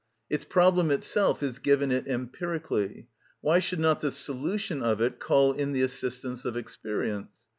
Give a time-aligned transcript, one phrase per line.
[0.31, 3.07] Its problem itself is given it empirically;
[3.41, 7.45] why should not the solution of it call in the assistance of experience?